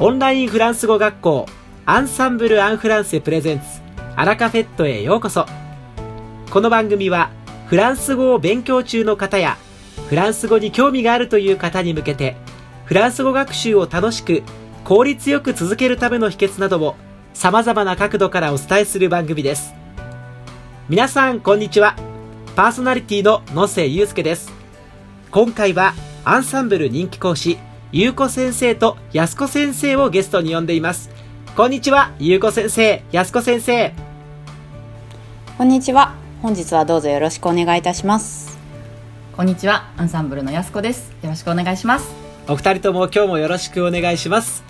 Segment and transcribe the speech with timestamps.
[0.00, 1.46] オンラインフランス語学校
[1.84, 3.64] アンサンブル・アン・フランセプレゼンツ
[4.14, 5.44] アラカフェットへようこそ。
[6.52, 7.30] この番組は
[7.66, 9.56] フランス語を勉強中の方や
[10.08, 12.36] フランス語に興味があるという方に向けて
[12.84, 14.44] フランス語学習を楽しく
[14.84, 16.94] 効率よく続けるための秘訣などを
[17.34, 19.74] 様々な角度からお伝えする番組です。
[20.88, 21.96] 皆さんこんにちは。
[22.54, 24.52] パーソナリティの野瀬祐介です。
[25.32, 25.92] 今回は
[26.24, 27.58] アンサンブル人気講師
[27.90, 31.08] ゆうこ先生とやすこ先生をゲストに呼んでいます。
[31.56, 33.94] こんにちはゆうこ先生やすこ先生。
[35.56, 36.14] こんにちは。
[36.42, 38.58] 本日はどうぞよろしくお願いいたします。
[39.34, 41.14] こんにちはアンサンブルのやすこです。
[41.22, 42.14] よろしくお願いします。
[42.46, 44.64] お二人とも今日もよろしくお願いします。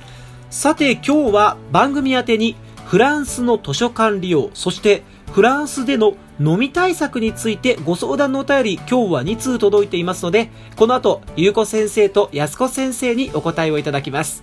[0.50, 2.54] さて今日は番組宛てに
[2.86, 5.02] フランスの図書館利用そして
[5.38, 14.42] フランスでの飲み対策についてご相談のお便り今日は2通届いていますのでこの後ゆうこ先生とやすこ先生にお答えをいただきます。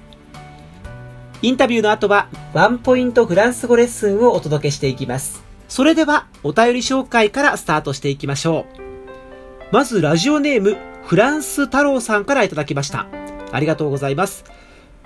[1.42, 5.44] インタビューの後はワンポイントフランス語レッスンをお届けしていきます。
[5.68, 9.74] それではお便り紹介からスタートしていきましょう。
[9.74, 13.08] まずラジオネームフランス太郎さんからいただきました。
[13.52, 14.46] ありがとうございます。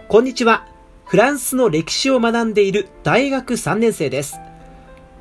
[0.07, 0.67] こんにちは。
[1.07, 4.39] フランスの歴史を学んでいる大学3年生です。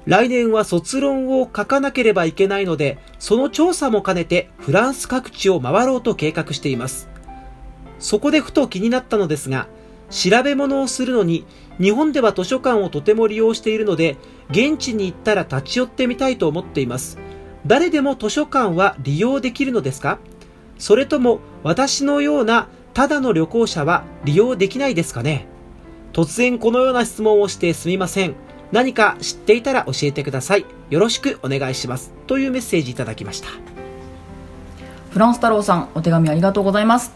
[0.08, 7.10] 来年は卒論を書かなければいけないので、その調査も兼ねてフランス各地を回ろうと計画しています。
[7.98, 9.68] そこでふと気になったのですが、
[10.08, 11.44] 調べ物をするのに、
[11.78, 14.16] 日本では図書館をとても利用しているので、
[14.48, 17.18] 現地に行ったら立ち寄ってみたいと思っています。
[17.66, 20.20] 誰でも図書館は利用できるのですか？
[20.78, 25.46] それとも私のようなただの旅行者は利用できないですかね？
[26.14, 28.34] 突然このような質問をしてすみません。
[28.72, 30.64] 何か知っていたら教えてください。
[30.90, 32.12] よろしくお願いします。
[32.26, 33.48] というメッセージいただきました。
[35.10, 37.12] フランス太郎さんお手紙ありがとうございます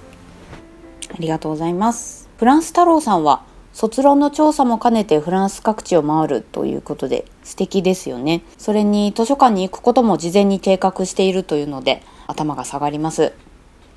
[1.11, 13.33] ありがとうございますフランス太郎さんは卒論の調査も兼ねてフランス各地を回るということで素敵ですよねそれに図書館に行くことも事前に計画しているというので頭が下がります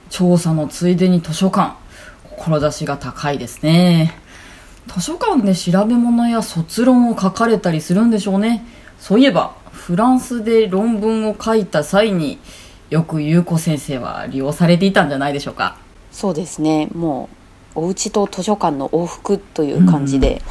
[0.09, 1.75] 調査のついでに図書館
[2.37, 4.13] 志が高いですね
[4.87, 8.65] 図書館で調べ物や卒論を書かれたりするんでしょうね。
[8.99, 12.39] そういえばフランスで論文を書いた際に
[12.89, 15.77] よく優子先生は利用されていたんじゃないでしょうか。
[16.11, 16.87] そうですね。
[16.93, 17.44] もう
[17.75, 20.41] お家と図書館の往復という感じで、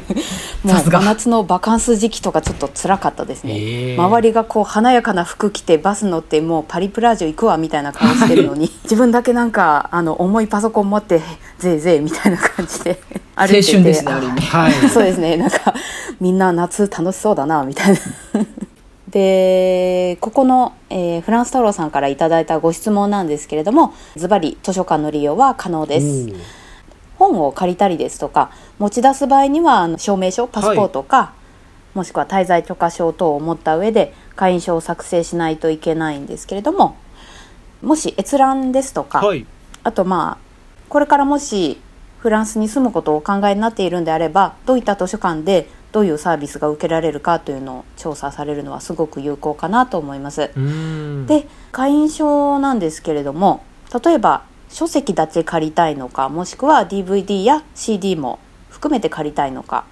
[0.62, 1.00] もうさすが。
[1.00, 3.96] 真夏のバカンス時期とかちょっと辛かったですね、ええ。
[3.96, 8.70] 周りがこう華やかな服着てバス乗ってもうパリプラージュ行くわみたいな顔してるのに。
[8.84, 11.22] 自分だけなんかあの重いパソコン持って
[11.58, 13.00] ぜいぜいみたいな感じで
[13.34, 14.72] 歩いてて青春ですねはい。
[14.88, 15.74] そうですねなんか
[16.20, 17.98] みんな夏楽しそうだなみたいな。
[19.08, 26.28] でここの、えーフランス太郎さんからいただいたご質問なんですけれどもズバリ図書館の利用は可能です
[27.18, 31.32] 本を借りたりですとか持ち出す場合にはあの証明書パスポートか、
[31.94, 36.96] もしくは滞在許可証等を持った上で会員証を作成しないといけないんですけれども
[37.82, 39.46] もし閲覧ですとか、はい。
[39.82, 40.46] あとまあ
[40.88, 41.78] これからもし
[42.18, 50.50] フランスに住むことをお考えになっているんであればどういった図書館でどういうサービスが受けられるかというのを調査されるのはすごく有効かなと思います。
[51.26, 53.62] で会員証なんですけれども
[54.04, 58.38] 例えば書籍だけ借りたいのかもしくは DVD や CD も
[58.70, 59.86] 含めて借りたいのか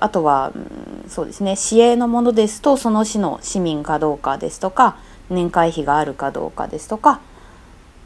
[0.00, 4.98] あとは、うんそうですね市営のものですとその市の市民かどうかですとか
[5.30, 7.20] 年会費があるかどうかですとか、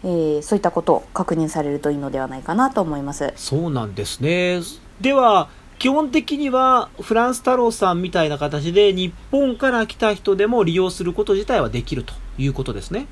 [0.04, 3.32] えーそういったことを確認されるといいのではないかなと思います。
[3.36, 4.60] そうなんですね。
[5.00, 5.48] では、
[5.78, 13.06] 基本的にはフランス太郎さんみたいな形で日本から来た人でも利用すること自体はできるということですね。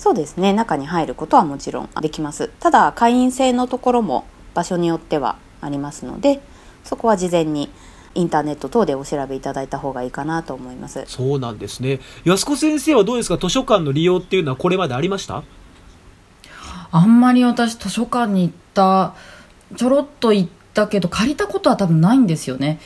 [0.00, 0.54] そうですね。
[0.54, 2.50] 中に入ることはもちろんできます。
[2.58, 4.24] ただ会員制のところも
[4.54, 6.40] 場所によってはありますので
[6.84, 7.70] そこは事前に
[8.14, 11.04] インターネット等でお調べいただいた方がいいかなと思います。
[11.06, 12.00] そうなんですね。
[12.24, 13.36] 安子先生はどうですか？
[13.36, 15.42] 図書館の利用っていうのはこれまでありました？
[16.90, 19.14] あんまり私図書館に行った
[19.76, 22.80] ちょろっと行ったけど借りたことは多分ないんですよね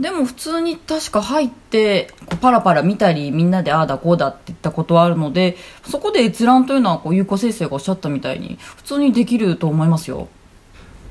[0.00, 10.28] でも普通に確か入ってこうパラパラ見たりみんなでああだこうだって言ったことはあるのでそこで閲覧というのはこう有効先生がおっしゃったみたいに普通にできると思いますよ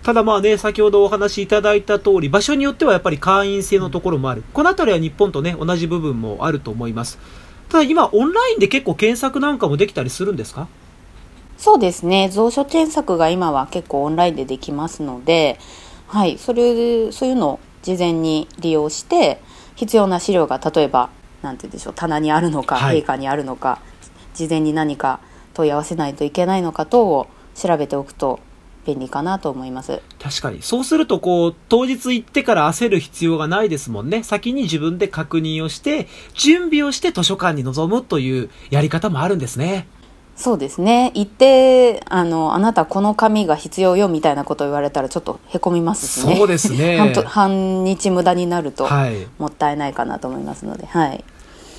[0.01, 4.45] ただまあね、先ほどお話しいただいた通り、場所によってはやっぱり会員制のところもある。
[4.53, 7.19] このあたりは日本とね、同じ部分もあると思います。
[7.68, 10.69] ただ今、オンラインで結構検索なんかもできたりするんですか？
[11.57, 15.59] そうですね蔵書検索が今は結構オンラインでできますので
[16.07, 19.42] はいそれそういうのを事前に利用して
[19.76, 21.10] 必要な資料が例えば
[21.42, 23.81] なんて言うんでしょう棚にあるのか、はい陛下にあるのか
[24.34, 25.20] 事前に何か
[25.54, 28.40] 問い合わせないといけないのか等を調べておくと
[28.86, 30.02] 便利かなと思います。
[30.20, 30.62] 確かに。
[30.62, 34.24] そうすると、こう、当日行ってから焦る必要がないですもんね。
[34.24, 39.88] 先に自分で確認をして、準備をして図書館に臨むというやり方もあるんですね。
[40.41, 41.12] そうですね。
[41.15, 46.38] 行って、あの、あなたこの紙が必要よみたいなことを言われたらちょっとへこみますしね。
[46.38, 46.97] そうですね
[47.27, 49.27] 半日無駄になるとはい。
[49.38, 51.25] もったいないかなと思いますので、はい。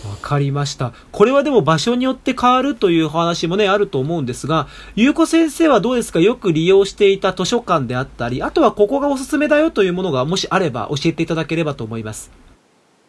[0.06, 0.92] わかりました。
[1.10, 6.20] これはでも場所によって変わるという話もね、あると思うんですが、ゆうこ先生はどうですか？
[6.20, 12.30] よく利用していた図書館であったり、あとはここがおすすめだよというものがもしあれば教えていただければと思います。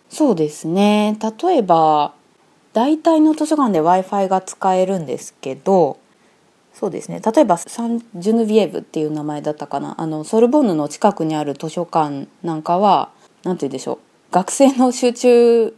[0.09, 1.18] そうですね。
[1.44, 2.13] 例えば、
[2.73, 5.97] 大体の図書館で Wi-Fi が使えるんですけど、
[6.73, 7.19] そうですね。
[7.19, 9.95] 例えば、サンジュヌビエブっていう名前だったかな。
[10.00, 13.09] あの、ソルボンヌの近くにある図書館なんかは、
[13.44, 13.97] なんて言うんでしょう。
[14.31, 15.73] 学生の集中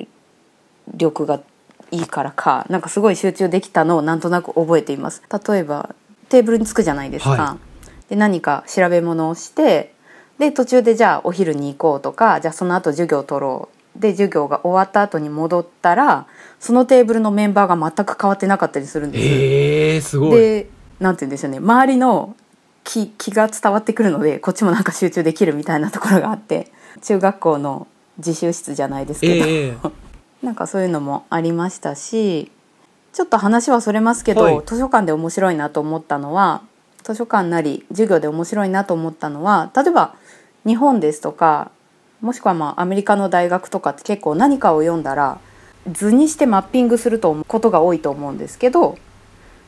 [0.95, 1.41] 力が
[1.89, 5.23] いいからか、なんかすごい集中できたのをなんとなく覚えています。
[5.47, 5.95] 例えば、
[6.29, 7.31] テーブルにつくじゃないですか。
[7.31, 7.57] は
[8.09, 9.93] で、何か調べ物をして、
[10.37, 13.82] で、途中でじゃあお昼に行こうとか、じゃあその後授業を取ろう。
[13.95, 16.27] で、授業が終わった後に戻ったら、
[16.59, 19.23] そのテーブルのメンバーが全く変わってなかったりするんです。
[19.25, 20.31] ええー、すごい。
[20.31, 20.69] で、
[20.99, 21.57] なんて言うんでしょうね。
[21.57, 22.35] 周りの
[22.83, 27.87] 気気が伝わってくるので、こっちもなんか集中できるみたいなところがあって、中学校の
[28.17, 29.77] 自習室じゃないですけど、ええ
[30.45, 32.51] なんかそういうのもありましたし
[33.13, 36.61] ちょっと話はそれますけど、はい図書館で面白いなと思ったのは
[37.03, 40.15] 図書館なり授業で面白いなと思ったのは例えば
[40.65, 41.71] 日本ですとか
[42.23, 45.39] もしくはまあアメリカの大学とかって結構何かを読んだら
[45.91, 48.97] 図にしてマッピングすると思うことが多いと思うんですけど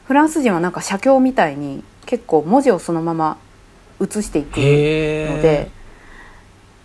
[0.06, 3.38] フランス人はなんか写経みたいに結構文字をそのまま
[4.00, 4.62] 写していくの
[5.42, 5.72] で、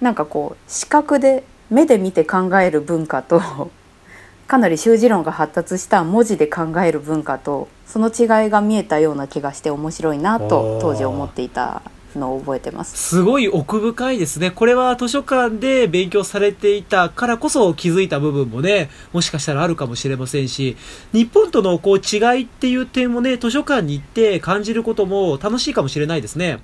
[0.00, 3.70] なんかこう視覚で目で見て考える文化と
[4.48, 11.82] かなり習字論が発達した文字で考える文化とその違いが見えたような気がして面白いなと当時思っていた
[12.18, 12.96] のを覚えてます。
[12.96, 14.50] すごい奥深いですね。
[14.50, 20.76] これは図書館で勉強されていたからこそ気づいた部分もね、もしかしたらあるかもしれませんし、
[21.12, 26.60] 日本とのこう違いっていう点もね、図書館に行って感じることも楽しいかもしれないですね。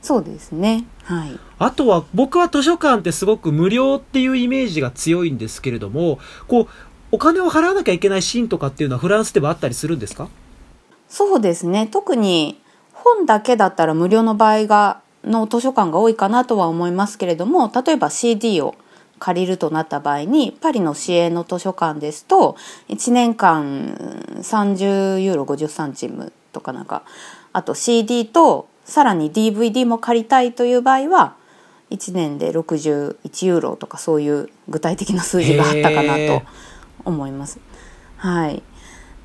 [0.00, 0.84] そうですね。
[1.04, 1.38] はい。
[1.58, 6.68] あとは僕は図書館ってすごく無料っていうイメージが強いんですけれども、こう、
[7.10, 10.28] お金を払わなきゃいけないシーンとかっていうのはフランスではあったりするんですか？
[11.08, 11.88] そうですね。
[11.90, 12.60] 特に
[13.16, 18.74] 本だけだったら無料の場合がの図書館が多いかなとは思いますけれども、例えば CD を
[19.18, 22.56] 借りるとなった場合に、パリの市営の図書館ですと、
[22.88, 23.94] 1年間
[24.36, 27.02] 30ユーロ50サンチムとかなんか、
[27.52, 31.34] あと CD とさらに DVD も借りたいという場合は、
[31.90, 36.42] 1年で61ユーロとかそういう具体的な数字があったかなと
[37.04, 37.58] 思います。
[38.16, 38.62] はい。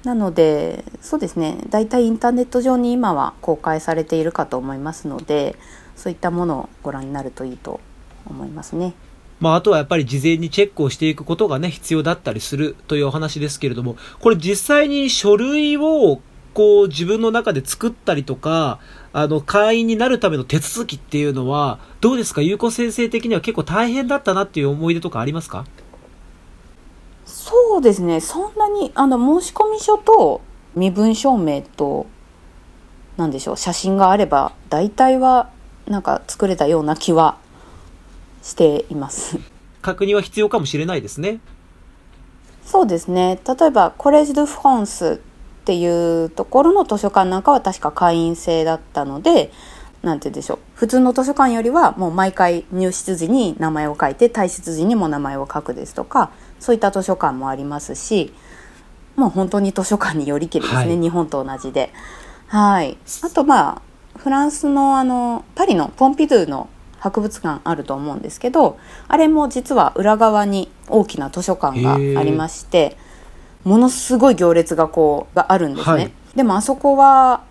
[0.04, 1.58] なのでそうですね。
[1.70, 5.56] 大体インターネット上に今は公開されているかと思いますので
[5.96, 7.80] そういったものをご覧になるといいと
[8.26, 8.94] 思いますね。
[9.40, 16.22] まあ、あとはやっぱり事前にチェックをしていくことがね、必要だったりするというお話ですけれども、これ実際に書類を、
[16.54, 18.80] こう、自分の中で作ったりとか、
[19.12, 22.42] あの、会員になるための手続きっていうのは、どうですか？
[22.42, 25.66] 有効先生的には結構大変だったなっていう思い出とかありますか？
[27.74, 30.42] そうですねそんなにあの申込書と
[30.76, 32.06] 身分証明と
[33.18, 35.50] 何でしょう写真があれば大体は
[35.88, 37.40] なんか作れたような気は
[38.44, 39.40] しています。
[39.82, 41.40] 確認は必要かもしれないですね。
[42.64, 45.18] そうですね例えばコレージ・ドゥ・フランスっ
[45.66, 49.52] ていうところの図書館なんかは確か会員制だったので
[50.04, 56.32] なんて言うんでしょう普通の図書館よりはもう毎回入室時に名前を書いて退室時にも名前を書くですとか
[56.64, 58.34] そういった図書館もありますし
[59.18, 60.98] もう本当に図書館によりきりですね、はい。
[60.98, 61.92] 日本と同じで。
[62.48, 62.98] はい。
[63.22, 63.82] あとまあ
[64.18, 68.80] フランスのあのパリのポンピドゥの博物館あると思うんですけど
[69.10, 72.96] あれも実は裏側に大きな図書館がありまして
[73.66, 76.12] ものすごい行列がこうがあるんですね、はい。
[76.36, 77.44] でもあそこは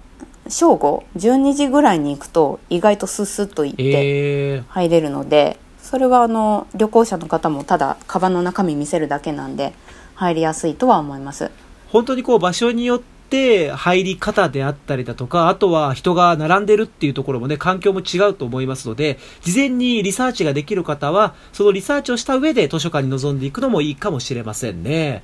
[0.49, 5.59] 正午12時ぐらいに行くと意外とスッスッと行ってえー、入れるので、
[5.93, 9.75] それはあの旅行者の方もただカバンの中身見せるだけなんで
[10.15, 11.51] 入りやすいとは思います
[11.89, 25.23] 本当にこう場所によって入り方であったりだとか、あとは人が並んでるっていうところもね、環境も違うと思いますので、事前にリサーチができる方は、そのリサーチをした上で図書館に臨んでいくのもいいかもしれませんね。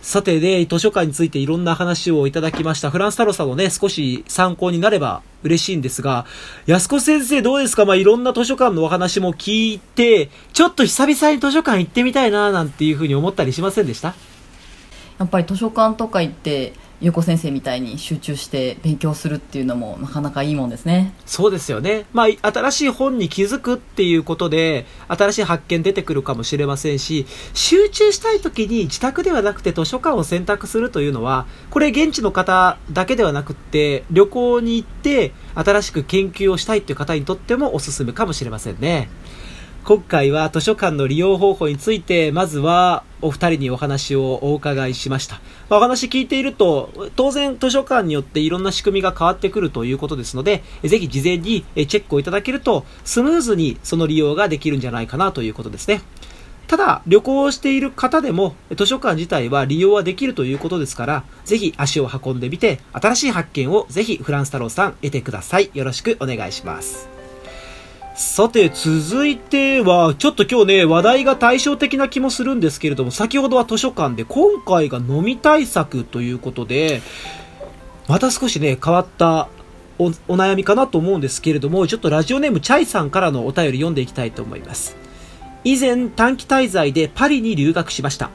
[0.00, 2.90] さてね、図書館についていろんな話をいただきました。
[2.90, 6.24] フランス太郎さんのね、少し参考になれば嬉しいんですが、
[6.66, 7.84] 安子先生どうですか？
[7.84, 14.14] まあ、いろんな図書館のお話も聞いて、ちょっと久々に図書館行ってみたいな、なんていうふうに思ったりしませんでした？
[15.18, 21.14] やっぱり図書館とか行って優子先生みたいに集中して勉強するっていうのもなかなかいいもんですね。
[21.26, 22.06] そうですよね。
[22.12, 39.08] まあ、新しい本に気づくっていうことで、新しい発見出てくるかもしれませんし、集中したい時に自宅ではなくて図書館を選択するというのは、これ現地の方だけではなくって、旅行に行って新しく研究をしたいっていう方にとってもおすすめかもしれませんね。
[39.88, 45.36] 今回は図書館の利用方法について、まずはお二人にお話をお伺いしました。
[45.70, 56.02] まあ、お話聞いていると、当然図書館によっていろんな仕組みが変わってくるということですので、ぜひ事前にチェックをいただけると、スムーズにその利用ができるんじゃないかなということですね。
[56.66, 65.70] ただ、旅行をしている方でも、図書館自体は利用はできるということですから、ぜひ足を運んでみて、新しい発見をぜひフランス太郎さん得てください。
[65.72, 67.17] よろしくお願いします。
[68.18, 77.00] さて、続いては、ちょっと今日ね、話題が対照的な気もするんですけれども、先ほどは図書館で、今回が飲み対策ということで、
[78.08, 79.48] また少しね、変わった
[80.00, 84.96] おお悩みかなと思うんですけれども、ちょっとラジオネームチャイさんからのお便り読んでいきたいと思います。
[85.62, 88.30] 以前、短期滞在でパリに留学しました。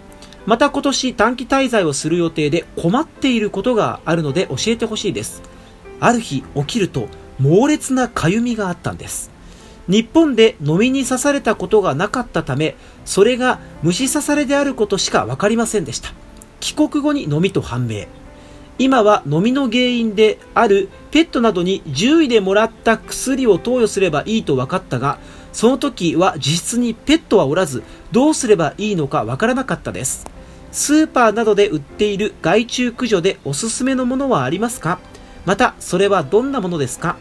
[0.46, 5.42] また今年短期滞在をする予定で困っていることがあるので教えてほしいです。
[6.00, 9.33] ある日起きると猛烈なかゆみがあったんです。
[9.88, 12.76] 日本で飲みに刺されたことがなかったため、
[13.06, 16.14] それが虫刺されであることしか分かりませんでした。
[16.60, 18.06] 帰国後に飲みと判明。
[18.80, 25.20] 今は飲みの原因であるペットなどに獣医でもらった薬を投与すればいいと分かったが、
[25.52, 30.26] その時は実質にペットはおらず、どうすればいいのか分からなかったです。
[30.72, 34.98] スーパーなどで売っている害虫駆除でおすすめのものはありますか？
[35.46, 37.18] また、それはどんなものですか？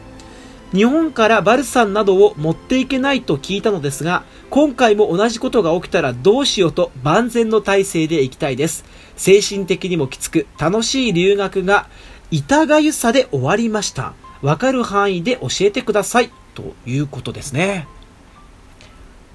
[0.72, 8.84] 日本からバルサンなどを持っていけないと聞いたのですが、今回も同じことが起きたらどうしようと万全の体制で行きたいです。
[9.16, 11.88] 精神的にもきつく、楽しい留学が
[12.30, 14.14] 痛がゆさで終わりました。
[14.40, 16.30] わかる範囲で教えてください。
[16.54, 17.86] ということですね。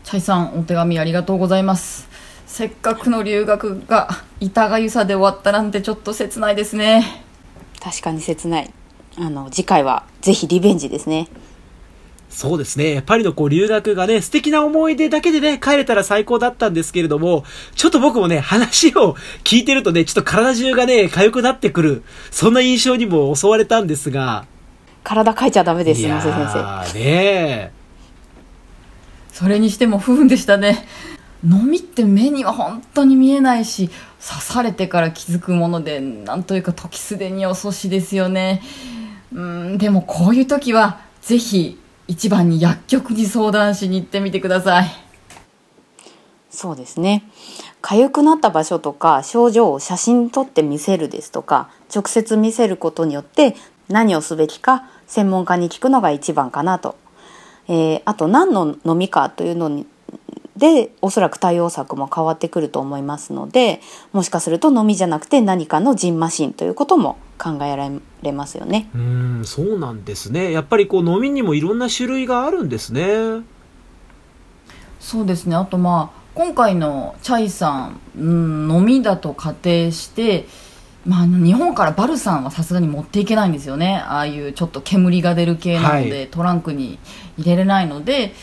[0.03, 2.07] チャイさん、お手紙ありがとうございます。
[2.47, 7.23] せっかくの留学が痛がゆさで終わったなんてちょっと切ないですね。
[7.79, 8.73] 確かに切ない。
[9.19, 11.27] あの、次回はぜひリベンジですね。
[12.29, 13.01] そうですね。
[13.05, 17.43] パリのこう留学がね、素敵な思い出だけでね、帰れたら最高だったんですけれども、
[17.75, 24.45] ちょっと僕もね、話を聞いてるとね、ちょっと体中がね、痒くなってくる、そんな印象にも襲われたんですが。
[25.03, 26.99] 体かいちゃダメです、先生。
[26.99, 27.71] ね
[29.31, 30.85] それにしても不運でしたね。
[31.43, 38.61] 飲みって目には本当に見えないし、刺されてから気づくもので、なんというか時すでに遅しですよね。
[39.33, 44.87] うんでもこういう時はぜひ一番に薬局に相談しに行ってみてください。
[46.49, 47.23] そうですね。
[47.81, 53.55] 痒くなった場所とか症状を写真撮って見せるですとか直接見せることによって
[53.87, 56.95] 何をすべきか専門家に聞くのが一番かなと、
[57.67, 59.85] えー、あと何の飲みかというのに
[60.57, 63.79] でおそらく対応策も変わってくると思いますので
[64.11, 67.89] もしかすると飲みじゃなくて何かのジンマシンということも考えら
[68.21, 68.89] れますよね。
[68.95, 73.43] うんそうなんですねやっぱりこう飲みにもいろんな種類があるんですね。
[74.99, 80.47] そうですねあとまあ今回のチャイさん、うん、飲みだと仮定して
[81.07, 86.99] まあ、日本からバルサンはさすがに持っていけないんですよねああいうちょっと煙が出る系なので、はい、トランクに
[87.37, 88.33] 入れれないので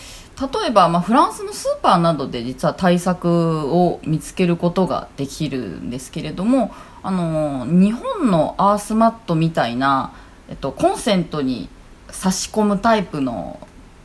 [0.40, 10.12] 例えば、まあ、フランスのスーパーなどで実は対策を見つけることができるんですけれどもあの日本のアースマットみたいな、
[10.48, 11.68] えっと、コンセントに
[12.10, 13.60] 差し込むタイプの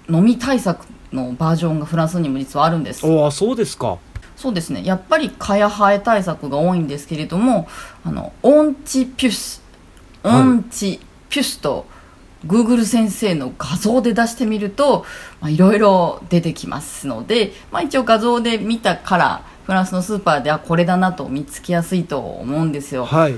[0.07, 3.05] 飲み対策のバージョンがフランスにも実はあるんです。
[3.05, 3.98] あそうですか。
[4.36, 4.83] そうですね。
[4.86, 7.67] やっぱり蚊やハエ対策が多いんですけれども
[8.03, 9.62] あのオンチピュス。
[10.24, 11.86] オンチピュスと、はい
[12.46, 15.05] Google 先生の画像で出してみると
[15.46, 23.36] いろいろ出てきますので、まあ、一応画像で見たからフランスのスーパーであこれだなと見つけやすいと思うんですよ、はい、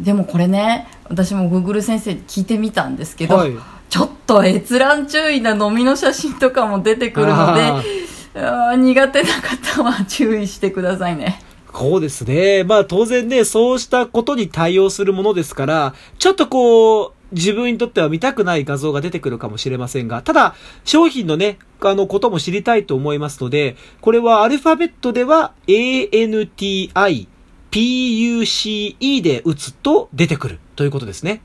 [0.00, 3.52] でもこれね私も Google 先生に聞いてみたんですけど、はい、
[3.88, 8.00] ちょっと閲覧注意な飲みの写真とかも出てくるので
[8.34, 11.42] あ苦手な方は注意してくださいね。
[11.72, 12.64] そうですね。
[12.64, 27.28] まあ当然ね、そうしたことに対応するものですから、ちょっとこう、自分にとっては見たくない画像が出てくるかもしれませんが、ただ、商品のね、あの、ことも知りたいと思いますので、これはアルファベットでは ANTI、
[27.70, 31.42] PUCE で打つと出てくるということですね。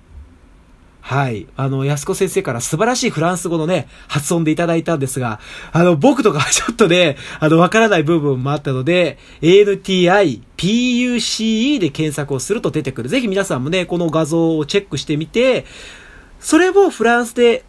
[1.05, 1.45] はい。
[1.55, 5.39] あの、安子先生から素晴らしいフランス語のね、発音でいただいたんですが、
[5.71, 13.09] あの、僕とか ちょっとね、あの、わからない部分もあったので、ANTI、PUCE で検索をすると出てくる。
[13.09, 15.65] ぜひ皆さんもね、この画像をチェックしてみて、
[16.39, 17.63] それをフランスで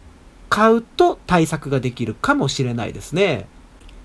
[0.49, 3.47] 買うと対策ができるかもしれないですね。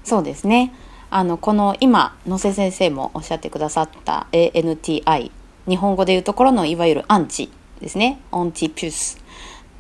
[0.05, 0.75] そうですね
[1.11, 5.31] あのこの今野瀬先生もおっしゃってくださった ANTI
[5.69, 9.22] 日本語でいうところのいわゆるアンチですねオンチピュス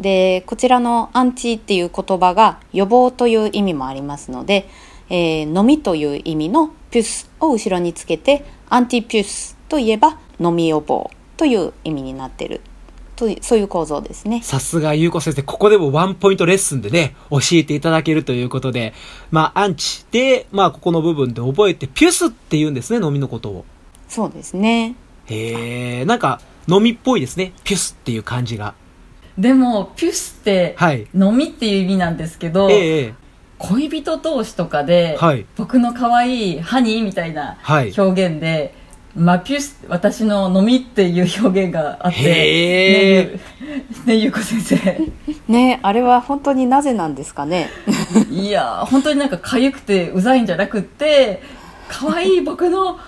[0.00, 4.68] でこちらのアンチっていう言葉が予防という意味もありますので、
[5.10, 12.60] えー飲みという意味のピュスを後ろにつけてアンティピュスといえば飲み予防という意味になってる
[13.16, 18.94] というそういう構造ですねさすが、ゆうこ先生、ここでもワンポイントレッスンでね、教えていただけるということで、
[19.30, 23.64] まあ、アンチで、まあ、ここの部分で覚えて、ピュスって言うんですね、飲みのことを。
[24.08, 24.96] そうですね
[25.26, 28.74] へえ、なんか、飲みっぽいですね、ピュスっていう感じが。
[29.42, 31.08] でもピュスってはい。
[31.14, 33.14] 飲みっていう意味なんですけど、ええええ、
[33.58, 35.44] 恋人同士とかで、はい。
[35.56, 37.92] 僕の可愛いハニーみたいなはい。
[37.98, 38.74] 表現で、
[39.16, 44.76] まあ、ピュス私の飲みっていう表現があってへーねゆねゆうこ先生。
[45.48, 47.68] ねあれは本当になぜなんですかね？
[48.30, 51.42] いや本当になんか痒くてうざいんじゃなくって
[51.90, 52.98] 可愛い僕の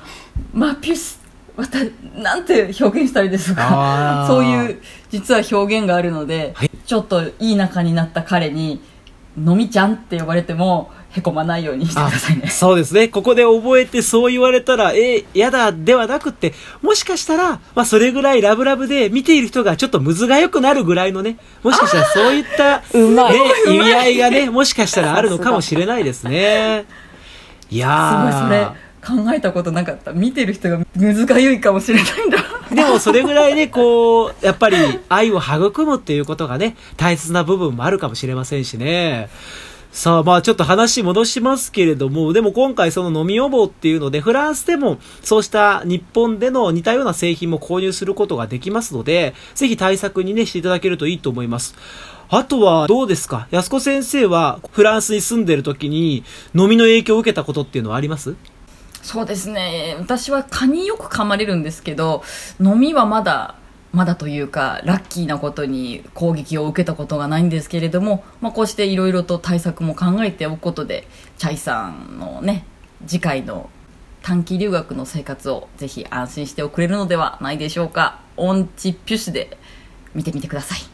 [0.53, 1.24] まあピュス
[1.57, 1.79] わた
[2.21, 4.25] なんて表現したらいいですか？
[4.29, 4.81] そういう
[5.11, 6.71] 実は表現があるので、はい。
[6.85, 8.81] ちょっといい仲になった彼に
[9.39, 12.49] 「飲みちゃん」って呼ばれてもへこまないようにしてくださいね。
[12.49, 13.07] そうですね。
[13.09, 23.33] ここで覚えてそう言われたら、えー、やだ、ではなくって、もしかしたら、まあ、それぐらいラブラブで見ている人がちょっとむずが良くなるぐらいのね、もしかしたらそういった、 うまい。
[23.35, 23.41] ね、
[23.73, 26.85] 意味合いがね、もしかしたらあるのかもしれないですね。
[27.71, 28.33] いやー。
[28.33, 28.67] すごいそれ
[29.05, 32.39] 考えたことなかった見てる人がむずがゆいかもしれないんだ
[32.75, 34.77] でもそれぐらいね、こう、やっぱり
[35.09, 39.29] 愛を育むっていうことがね、大切な部分もあるかもしれませんしね。
[39.93, 51.77] さあ、まあちょっと話戻しますけれども、でも今回その飲み予防っていうので、フランスでもそうした日本での似たような製品も購入することができますので、ぜひ対策にね、していただけるといいと思います。
[52.29, 53.47] あとはどうですか？
[53.53, 56.25] 安子先生はフランスに住んでる時に
[56.57, 58.35] 飲みの影響を受けたことっていうのはあります？
[59.05, 59.97] そうですね。
[59.99, 62.25] 私は蚊によく噛まれるんですけど
[62.59, 63.57] 飲みはまだ
[63.93, 72.65] まだというかラッキーなことに攻撃を受けたことがないんですけれども、まあ、こうしていろいろと対策も考えておくことでチャイさんのね
[73.07, 73.69] 次回の
[74.23, 78.21] 短期留学の生活をぜひ安心して送れるのではないでしょうか。
[78.39, 79.59] オンチピュシで
[80.15, 80.94] 見てみてください。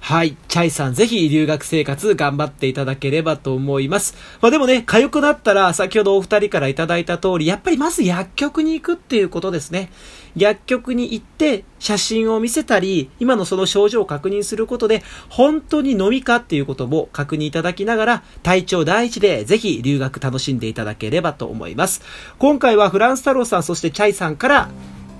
[0.00, 0.34] はい。
[0.48, 4.16] チャイさん、ぜひ留学生活頑張っていただければと思います。
[4.40, 9.92] まあでもね、痒くなったら、先ほどお二人からいただいた通り、やっぱりまず薬局に行くっていうことですね。
[10.36, 22.02] 薬局に行って、写真を見せたり、今のその症状を確認することで、本当に飲みかっていうことも確認いただきながら、体調第一でぜひ留学楽しんでいただければと思います。
[22.38, 24.70] 今回はフランス太郎さん、そしてチャイさんから、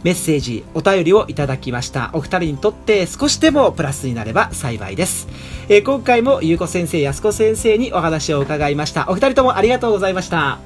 [0.02, 2.10] メッセージ、お便りをいただきました。
[2.14, 5.28] お二人にとって少しでもプラスになれば幸いです。
[5.68, 9.06] えー今回もゆうこ先生、やすこ先生にお話を伺いました。
[9.08, 10.58] お二人ともありがとうございました。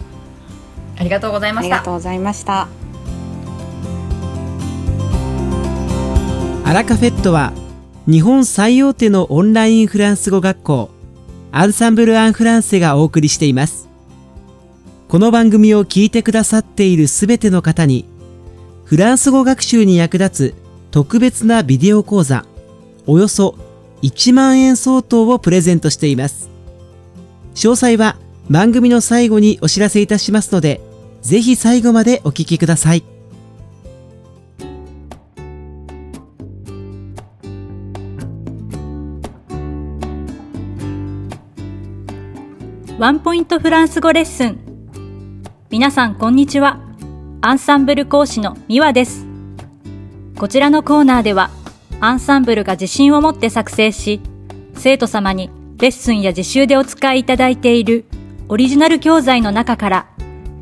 [0.96, 2.68] ありがとうございあましたりがとうございました
[6.64, 7.52] アラカフェットは
[8.06, 10.90] 日本最大手のオンラインフランス語学校
[11.52, 13.88] アンサンブル・アン・フランセがお送りしています
[15.08, 18.06] この番組を聞いてくださっているすべての方に
[18.84, 20.54] フランス語学習に役立つ
[20.90, 22.44] 特別なビデオ講座
[23.06, 23.56] およそ
[24.02, 26.50] 1万円相当をプレゼントしています
[27.54, 28.16] 詳細は
[28.50, 30.80] 番組の最後にお知らせいたしますので
[31.22, 33.04] ぜひ最後までお聞きください
[42.96, 44.56] ワンポイントフランス語レッスン。
[45.68, 46.83] 皆さんこんにちは。
[47.46, 49.26] アンサンブル講師のミワです。
[50.34, 51.50] こちらのコーナーでは、
[52.00, 54.22] アンサンブルが自信を持って作成し、
[54.72, 58.06] 生徒様にレッスンや自習でお使いいただいている
[58.48, 60.06] オリジナル教材の中から、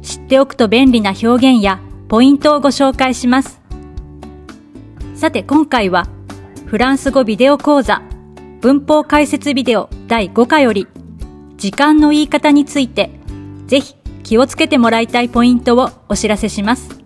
[0.03, 3.61] 知っておくと便利な表現やポイントをご紹介します。
[5.14, 6.09] さて今回は、
[6.66, 8.03] フランス語ビデオ講座、
[8.61, 10.88] 文法解説ビデオ第5課より、
[11.59, 13.12] 時間の言い方について、
[13.68, 17.02] ぜひ気をつけてもらいたいポイントをお知らせします。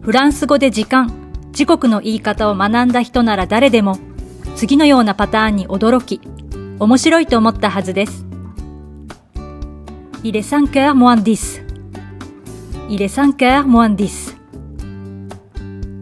[0.00, 1.12] フランス語で時間、
[1.52, 3.98] 時刻の言い方を学んだ人なら誰でも、
[4.56, 6.20] 次のようなパターンに驚き、
[6.78, 8.26] 面白いと思ったはずです。
[10.22, 11.64] Il est 5 heures moins 10.
[12.88, 14.34] Il est 5 heures moins 10.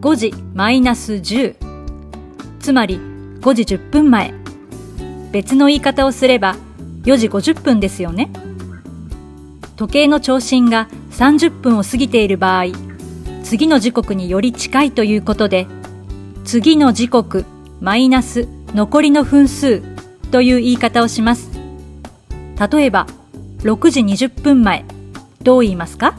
[0.00, 1.56] 5時マイナス10。
[2.60, 2.96] つまり
[3.40, 4.32] 5時10分前。
[5.32, 6.56] 別の言い方をすれば
[7.04, 8.30] 4時50分ですよね。
[9.76, 12.66] 時計の長針が30分を過ぎている場合、
[13.42, 15.66] 次の時刻により近いということで、
[16.44, 17.44] 次の時刻
[17.80, 19.82] マイナス残りの分数
[20.30, 21.50] という言い方をします。
[22.72, 23.06] 例えば、
[23.58, 24.84] 6時20分前、
[25.42, 26.14] どう言いますか？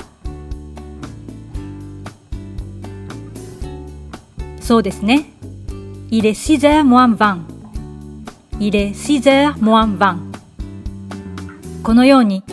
[4.60, 5.30] そうですね。
[6.10, 7.39] Il est 6 h moins 20.
[8.60, 10.18] Il est 6 h moins 20.
[11.84, 12.44] このように、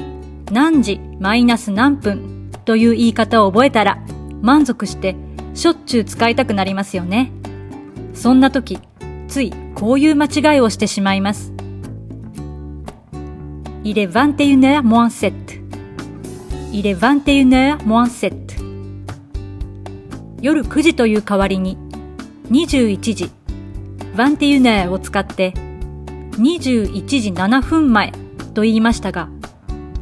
[0.52, 3.98] 何時マイナス何分という言い方を覚えたら、
[4.42, 5.16] 満足して
[5.54, 7.32] しょっちゅう使いたくなりますよね。
[8.14, 8.78] そんな時、
[9.28, 11.52] ついこういう間違いをしてしまいます。
[13.82, 15.32] Il est 21 heures moins 7.
[16.72, 18.60] Il est 21 heures moins 7.
[20.42, 21.76] 夜9時という代わりに
[22.50, 23.30] 21時
[24.14, 25.52] 21 heures を使って
[26.32, 28.12] 21時7分前
[28.54, 29.28] と言いましたが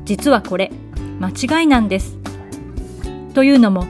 [0.09, 0.73] 実はこれ
[1.21, 2.17] 間違いなんです。
[3.35, 3.85] というのも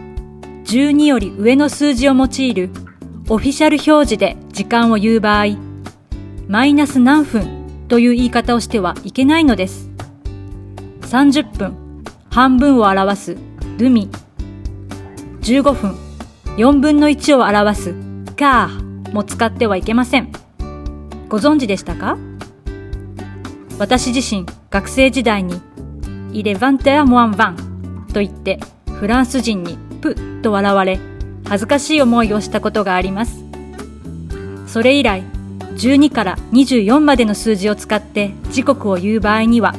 [0.65, 2.71] 12より上の数字を用いる
[3.29, 5.57] オフィシャル表示で時間を言う場合
[6.49, 9.89] マイナス何分という言い方をしてはいけないのです。
[11.03, 11.77] 30分、
[12.31, 13.37] 半分を表す
[13.79, 14.11] ルミ。
[15.43, 15.97] 15分、
[16.57, 17.95] 4分の1を表す
[18.35, 20.33] カーも使ってはいけません。
[21.29, 22.19] ご存知でしたか？
[23.79, 25.61] 私自身学生時代に
[26.33, 28.61] イレヴァンテアモアンバンと言って
[28.99, 30.99] フランス人にプッと笑われ
[31.45, 33.49] 恥ずかしい思いをしたことがあります。
[34.69, 35.25] それ以来
[35.77, 39.73] 12から24までの数字を使って時刻を言う場合には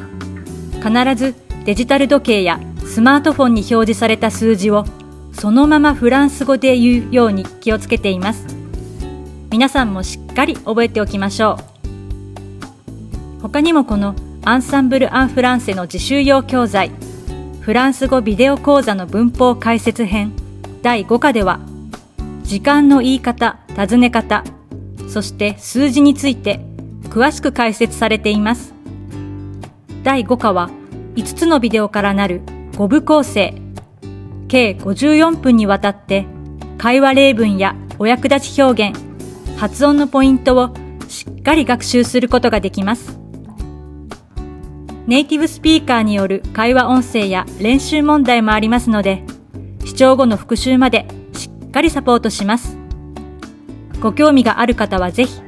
[0.84, 1.36] 必ず
[1.66, 4.86] デジタル時計やスマートフォンに表示された数字を
[5.32, 8.48] そのままフランス語で言うように気をつけています
[9.52, 11.60] 皆さんもしっかり覚えておきましょ
[13.38, 16.92] う他にもこのアンサンブル・アン・フランセの自習用教材
[17.62, 20.34] フランス語ビデオ講座の文法解説編
[20.82, 21.60] 第5課では
[22.44, 24.44] 時間の言い方、尋ね方、
[25.08, 26.62] そして数字について
[27.10, 28.74] 詳しく解説されています。
[30.02, 30.72] 第5課は
[31.16, 33.54] 5つのビデオからなる5部構成、
[34.48, 36.26] 計54分にわたって
[36.80, 39.00] 会話例文やお役立ち表現、
[39.58, 40.74] 発音のポイントを
[41.08, 43.19] しっかり学習することができます。
[45.10, 49.24] ネイティブスピーカーによる会話音声や練習問題もありますので、
[49.84, 52.78] 視聴後の復習までしっかりサポートします。
[54.02, 55.42] ご興味がある方はぜひ、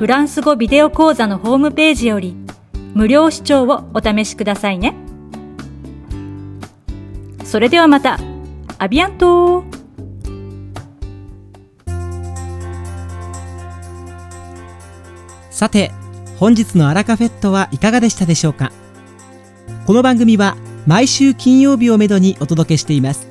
[0.00, 2.34] フランス語ビデオ講座のホームページより
[2.92, 4.96] 無料視聴をお試しくださいね。
[7.44, 8.18] それではまた、
[8.78, 9.62] アビアント
[15.50, 15.92] さて、
[16.40, 18.72] 本日のアラカフェットはいかがでしたでしょうか？
[19.88, 20.54] この番組は
[20.86, 23.26] 毎週金曜日をめどにお届けしています。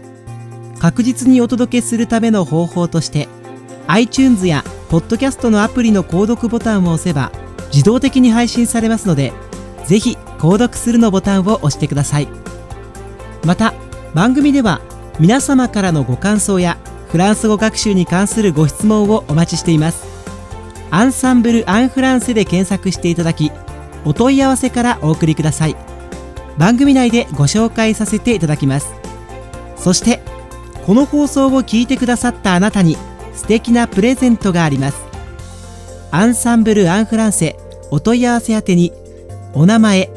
[0.80, 3.28] 確実にお届けするための方法として、
[3.86, 7.32] iTunes や Podcast のアプリの購読ボタンを押せば
[7.72, 9.34] 自動的に配信されますので
[9.86, 12.28] ぜひ購読するのボタンを押してください。
[13.46, 13.76] また
[14.16, 14.82] 番組では
[15.20, 20.08] 皆様からのご感想やフランス語学習に関するご質問をお待ちしています。
[20.90, 23.52] アンサンブル・アン・フランセで検索していただき
[24.06, 25.97] お問い合わせからお送りください。
[26.58, 28.94] 番組内でご紹介させていただきます。
[29.76, 30.22] そして
[30.86, 32.98] この放送を聞いてくださったあなたに
[33.34, 34.98] 素敵なプレゼントがあります。
[36.12, 37.58] アンサンブル・アン・フランセ
[37.92, 38.94] お問い合わせ宛てに
[39.54, 40.10] お名前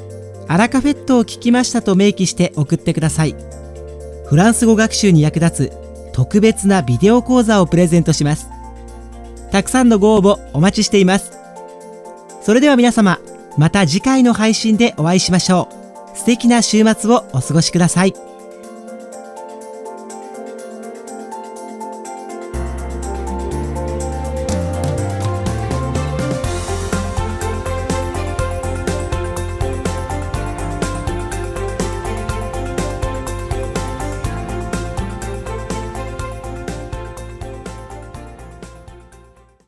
[0.49, 3.35] アラカフェットを聞きましたと明記して送ってください。
[4.27, 8.49] フランス語学習に役立つ特別なビデオ講座をプレゼントします。
[9.51, 11.33] たくさんのご応募お待ちしています。
[12.43, 13.19] それでは皆様
[13.59, 15.80] また次回の配信でお会いしましょう。
[16.21, 18.30] 素敵な週末をお過ごしください。